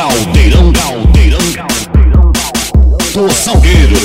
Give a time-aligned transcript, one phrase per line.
[0.00, 1.38] Caldeirão, caldeirão
[3.12, 3.96] do Salgueiro.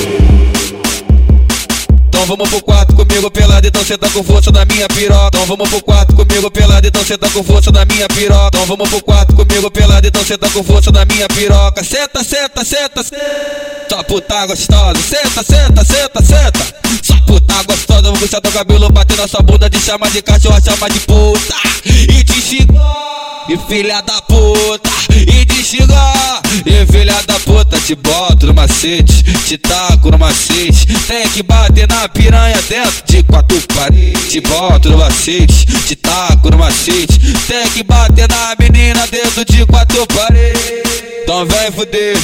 [2.10, 5.28] Então vamos pro quarto comigo pelado, então cê tá com força na minha piroca.
[5.28, 8.48] Então vamos pro quarto comigo pelado, então cê tá com força na minha piroca.
[8.48, 11.82] Então vamos pro quarto comigo pelado, então cê tá com força na minha piroca.
[11.82, 13.88] Senta, senta, senta, senta.
[13.90, 15.00] Só puta gostosa.
[15.02, 16.76] Senta, senta, senta, senta.
[17.04, 20.62] Só puta gostosa, vou puxar teu cabelo, bater na sua bunda, te chama de cachorro,
[20.62, 21.56] chama de puta.
[21.86, 24.90] E te xingar, e filha da puta.
[25.16, 27.80] E xingar, e filha da puta.
[27.80, 30.86] Te boto no macete, te taco no macete.
[31.08, 34.32] Tem que bater na piranha dentro de quatro paredes.
[34.32, 37.20] Te boto no macete, te taco no macete.
[37.48, 40.84] Tem que bater na menina dentro de quatro paredes.
[41.24, 42.18] Então vem fuder,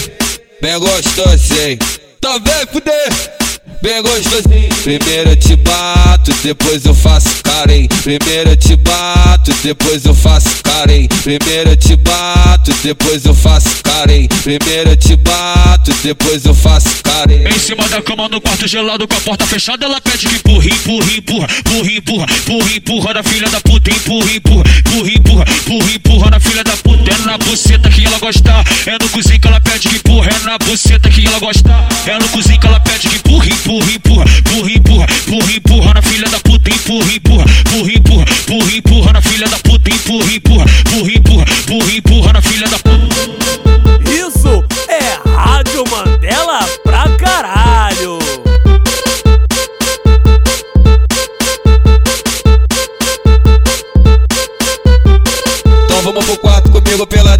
[0.61, 1.79] bem gostosinho.
[2.17, 3.40] Então vem fuder
[3.81, 4.69] bem gostosinho.
[4.83, 7.87] Primeiro eu te bato, depois eu faço carem.
[7.87, 11.07] Primeiro eu te bato, depois eu faço carem.
[11.07, 14.27] Primeiro eu te bato, depois eu faço carem.
[14.27, 17.43] Primeiro eu te bato, depois eu faço carem.
[17.47, 20.65] Em cima da cama no quarto gelado com a porta fechada, ela pede que empurra,
[20.67, 25.91] empurra, empurra, empurra, empurra, empurra, empurra na filha da puta, empurra, empurra, empurra, empurra, empurra,
[25.95, 27.11] empurra na filha da puta.
[27.11, 30.39] É na buceta que ela gosta, é no cozinho que ela pede que empurra, é
[30.45, 31.69] na buceta que ela gosta,
[32.05, 33.30] é no cozinho que ela pede que empurra,
[33.71, 39.13] empurra empurra, empurra, empurra, empurra, empurra, na filha da puta, empurra, empurra, empurra, empurra, empurra,
[39.13, 40.65] na filha da puta, empurra, empurra,
[41.05, 42.90] empurra, empurra, empurra na filha da puta.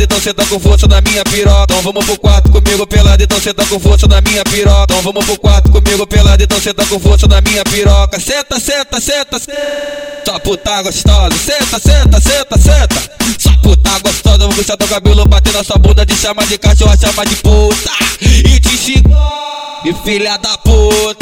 [0.02, 1.64] Pelado, então cê tá com força na minha piroca.
[1.64, 4.84] Então vamos pro quarto comigo pelado, então cê tá com força na minha piroca.
[4.84, 8.20] Então vamos pro quarto comigo pelado, então cê tá com força na minha piroca.
[8.20, 9.40] Senta, senta, senta.
[10.26, 11.38] Só puta gostosa.
[11.38, 13.12] Senta, senta, senta, senta.
[13.38, 16.98] Só puta gostosa, vou puxar teu cabelo, bater na sua bunda, te chama de cachorro,
[17.00, 17.92] chama de puta.
[18.22, 21.21] E te xingar, e filha da puta.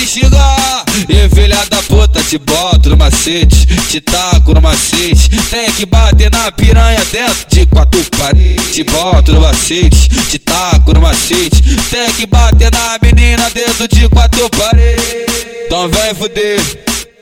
[0.00, 2.22] E xingar, e filha da puta.
[2.22, 5.28] Te boto no macete, te taco no macete.
[5.50, 8.74] Tem que bater na piranha dentro de quatro paredes.
[8.74, 11.62] Te boto no macete, te taco no macete.
[11.90, 15.26] Tem que bater na menina dentro de quatro paredes.
[15.66, 16.60] Então vem fuder,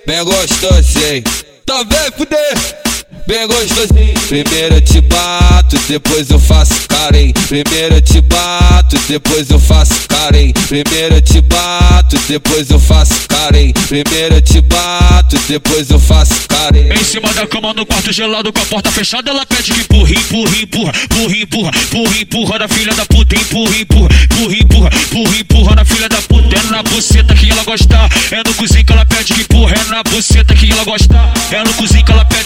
[0.07, 1.25] bem gostosinho.
[1.63, 2.86] Então vem fuder
[3.27, 4.15] bem gostosinho.
[4.29, 7.33] Primeiro eu te bato, depois eu faço carem.
[7.33, 10.53] Primeiro eu te bato, depois eu faço carem.
[10.53, 13.73] Primeiro eu te bato, depois eu faço carem.
[13.73, 16.89] Primeiro eu te bato, depois eu faço carem.
[16.93, 20.13] Em cima da cama no quarto gelado com a porta fechada, ela pede que empurra,
[20.13, 25.37] empurra, empurra, empurra, empurra, empurra, empurra na filha da puta, empurra, empurra, empurra, empurra, empurra,
[25.39, 26.57] empurra na filha da puta.
[26.57, 29.85] É na buceta que ela gosta, é no cozinho que ela pede que empurra, é
[29.91, 31.15] na buceta que ela gosta,
[31.51, 32.46] é no cozinho que ela pede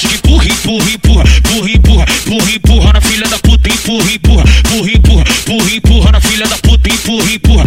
[5.50, 7.64] empurra, empurra, na filha da puta, empurra, empurra,